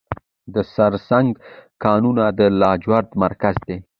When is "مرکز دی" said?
3.23-3.77